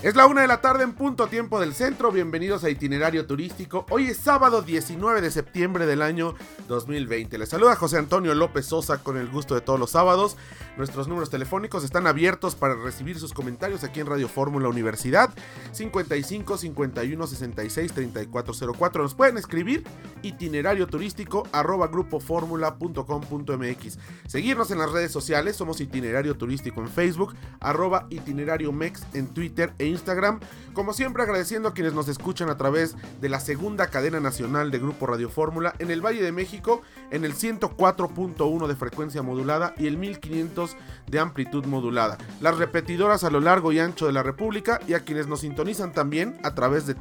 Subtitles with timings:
[0.00, 2.12] Es la una de la tarde en punto tiempo del centro.
[2.12, 3.84] Bienvenidos a Itinerario Turístico.
[3.90, 6.36] Hoy es sábado 19 de septiembre del año
[6.68, 7.36] 2020.
[7.36, 10.36] Les saluda José Antonio López Sosa con el gusto de todos los sábados.
[10.76, 15.34] Nuestros números telefónicos están abiertos para recibir sus comentarios aquí en Radio Fórmula Universidad
[15.72, 19.02] 55 51 66 3404.
[19.02, 19.82] Nos pueden escribir
[20.22, 23.98] itinerario turístico arroba grupoformula.com.mx.
[24.28, 25.56] Seguirnos en las redes sociales.
[25.56, 30.40] Somos Itinerario Turístico en Facebook, arroba itinerario mex en Twitter e Instagram.
[30.72, 34.78] Como siempre agradeciendo a quienes nos escuchan a través de la segunda cadena nacional de
[34.78, 39.86] Grupo Radio Fórmula en el Valle de México en el 104.1 de frecuencia modulada y
[39.86, 40.76] el 1500
[41.06, 42.18] de amplitud modulada.
[42.40, 45.92] Las repetidoras a lo largo y ancho de la República y a quienes nos sintonizan
[45.92, 46.94] también a través de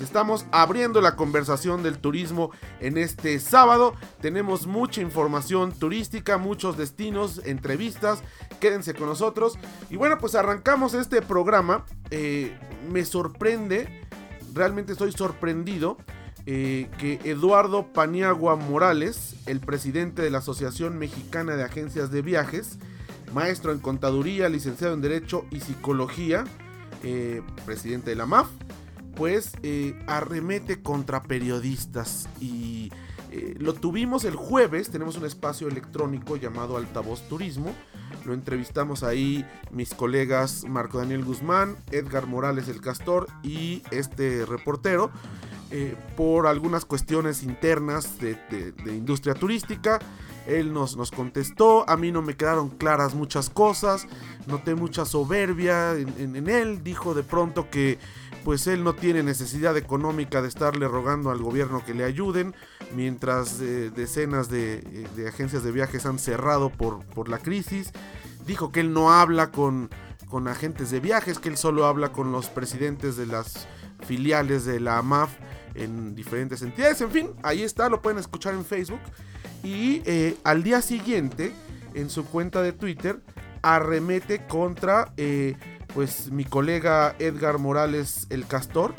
[0.00, 3.94] Estamos abriendo la conversación del turismo en este sábado.
[4.20, 8.22] Tenemos mucha información turística, muchos destinos, entrevistas.
[8.60, 9.58] Quédense con nosotros.
[9.90, 11.84] Y bueno, pues arrancamos este programa.
[12.10, 12.58] Eh,
[12.90, 14.06] me sorprende,
[14.54, 15.96] realmente estoy sorprendido.
[16.50, 22.78] Eh, que Eduardo Paniagua Morales, el presidente de la Asociación Mexicana de Agencias de Viajes,
[23.34, 26.44] maestro en contaduría, licenciado en Derecho y Psicología,
[27.02, 28.48] eh, presidente de la MAF,
[29.18, 29.52] pues
[30.06, 32.90] arremete contra periodistas y
[33.58, 37.74] lo tuvimos el jueves, tenemos un espacio electrónico llamado Altavoz Turismo,
[38.24, 45.10] lo entrevistamos ahí mis colegas Marco Daniel Guzmán, Edgar Morales el Castor y este reportero.
[45.70, 48.38] Eh, por algunas cuestiones internas de,
[48.86, 49.98] industria turística.
[50.46, 54.06] Él nos, nos, contestó, a mí no me quedaron claras muchas cosas,
[54.46, 57.98] noté mucha soberbia en, él, dijo de pronto que
[58.44, 62.54] pues él no tiene necesidad económica de estarle rogando al gobierno que le ayuden,
[62.94, 67.92] mientras eh, decenas de, eh, de, agencias de viajes han cerrado por, por la crisis.
[68.46, 69.90] Dijo que él no habla con,
[70.28, 73.66] con agentes de viajes, que él solo habla con los presidentes de las
[74.06, 75.30] filiales de la AMAF
[75.74, 77.00] en diferentes entidades.
[77.00, 79.00] En fin, ahí está, lo pueden escuchar en Facebook.
[79.62, 81.52] Y eh, al día siguiente,
[81.94, 83.20] en su cuenta de Twitter,
[83.62, 85.12] arremete contra
[85.98, 88.94] pues mi colega Edgar Morales el Castor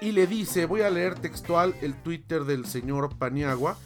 [0.00, 3.76] y le dice, voy a leer textual el Twitter del señor Paniagua,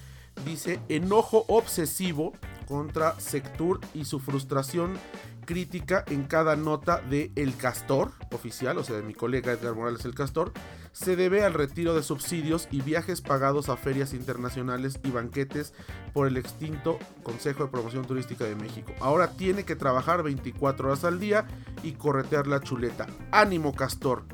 [0.47, 2.35] dice, enojo obsesivo
[2.69, 4.97] contra Sectur y su frustración
[5.45, 10.05] crítica en cada nota de El Castor, oficial, o sea, de mi colega Edgar Morales
[10.05, 10.53] El Castor,
[10.93, 15.73] se debe al retiro de subsidios y viajes pagados a ferias internacionales y banquetes
[16.13, 18.93] por el extinto Consejo de Promoción Turística de México.
[19.01, 21.47] Ahora tiene que trabajar 24 horas al día
[21.83, 23.07] y corretear la chuleta.
[23.31, 24.25] Ánimo, Castor.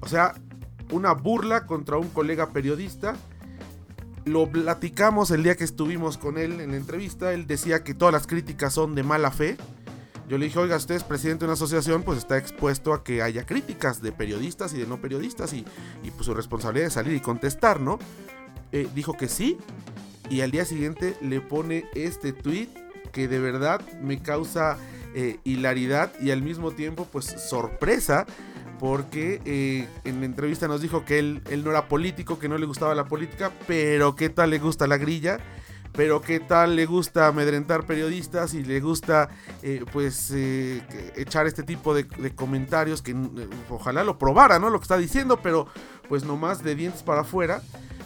[0.00, 0.34] O sea,
[0.90, 3.16] una burla contra un colega periodista.
[4.24, 7.32] Lo platicamos el día que estuvimos con él en la entrevista.
[7.32, 9.56] Él decía que todas las críticas son de mala fe.
[10.28, 13.22] Yo le dije, oiga, usted es presidente de una asociación, pues está expuesto a que
[13.22, 15.64] haya críticas de periodistas y de no periodistas y,
[16.02, 18.00] pues su responsabilidad es salir y contestar, ¿no?
[18.72, 19.56] Eh, dijo que sí
[20.28, 22.68] y al día siguiente le pone este tweet
[23.12, 24.76] que de verdad me causa
[25.14, 28.26] eh, hilaridad y al mismo tiempo pues sorpresa
[28.80, 32.58] porque eh, en la entrevista nos dijo que él, él no era político, que no
[32.58, 35.38] le gustaba la política, pero qué tal le gusta la grilla
[35.96, 39.30] pero qué tal le gusta amedrentar periodistas y le gusta
[39.62, 40.82] eh, pues eh,
[41.16, 44.68] echar este tipo de, comentarios que eh, ojalá lo probara, ¿no?
[44.68, 45.66] Lo que está diciendo, pero
[46.08, 47.62] pues nomás de dientes para afuera.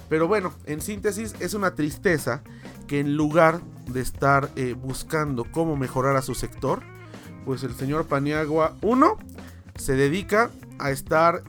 [0.09, 2.43] Pero bueno, en síntesis es una tristeza
[2.87, 6.83] que en lugar de estar buscando cómo mejorar a su sector,
[7.45, 9.19] pues el señor Paniagua, uno,
[9.77, 11.45] se dedica a estar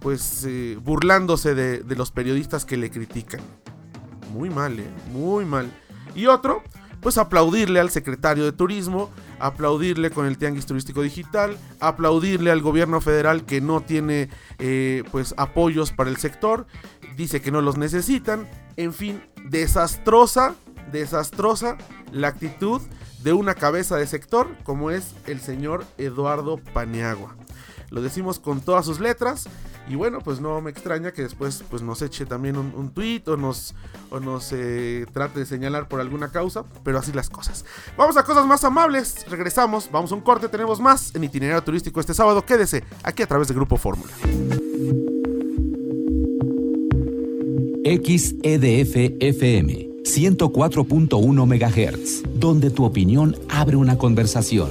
[0.00, 0.48] pues
[0.82, 3.40] burlándose de los periodistas que le critican
[4.32, 4.90] muy mal, ¿eh?
[5.12, 5.70] Muy mal.
[6.14, 6.62] Y otro,
[7.00, 13.00] pues aplaudirle al secretario de Turismo, aplaudirle con el Tianguis Turístico Digital, aplaudirle al gobierno
[13.00, 16.66] federal que no tiene eh, pues apoyos para el sector,
[17.16, 20.54] dice que no los necesitan, en fin, desastrosa,
[20.92, 21.76] desastrosa
[22.10, 22.80] la actitud
[23.22, 27.36] de una cabeza de sector como es el señor Eduardo Paniagua.
[27.90, 29.48] Lo decimos con todas sus letras.
[29.88, 33.36] Y bueno, pues no me extraña que después pues, nos eche también un, tweet o
[33.36, 33.74] nos,
[34.10, 37.64] o nos eh, trate de señalar por alguna causa, pero así las cosas.
[37.96, 42.00] Vamos a cosas más amables, regresamos, vamos a un corte, tenemos más en itinerario turístico
[42.00, 42.44] este sábado.
[42.46, 44.12] Quédese aquí a través de Grupo Fórmula.
[47.84, 54.70] XEDF FM 104.1 MHz, donde tu opinión abre una conversación,